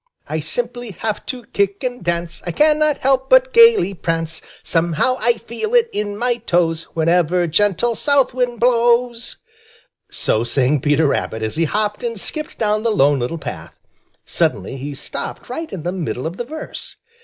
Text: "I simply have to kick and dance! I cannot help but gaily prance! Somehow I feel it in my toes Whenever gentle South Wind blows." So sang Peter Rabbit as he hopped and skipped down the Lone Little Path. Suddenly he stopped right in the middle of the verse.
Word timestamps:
"I 0.27 0.39
simply 0.39 0.93
have 1.01 1.27
to 1.27 1.43
kick 1.53 1.83
and 1.83 2.03
dance! 2.03 2.41
I 2.43 2.51
cannot 2.51 2.97
help 2.97 3.29
but 3.29 3.53
gaily 3.53 3.93
prance! 3.93 4.41
Somehow 4.63 5.17
I 5.19 5.33
feel 5.33 5.75
it 5.75 5.91
in 5.93 6.17
my 6.17 6.37
toes 6.37 6.87
Whenever 6.95 7.45
gentle 7.45 7.93
South 7.93 8.33
Wind 8.33 8.59
blows." 8.59 9.37
So 10.09 10.43
sang 10.43 10.81
Peter 10.81 11.05
Rabbit 11.05 11.43
as 11.43 11.55
he 11.55 11.65
hopped 11.65 12.01
and 12.01 12.19
skipped 12.19 12.57
down 12.57 12.81
the 12.81 12.89
Lone 12.89 13.19
Little 13.19 13.37
Path. 13.37 13.75
Suddenly 14.25 14.77
he 14.77 14.95
stopped 14.95 15.49
right 15.49 15.71
in 15.71 15.83
the 15.83 15.91
middle 15.91 16.25
of 16.25 16.37
the 16.37 16.45
verse. 16.45 16.95